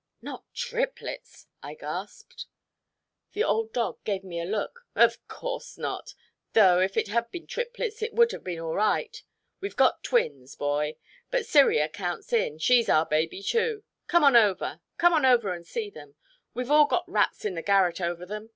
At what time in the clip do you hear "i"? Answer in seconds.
1.61-1.75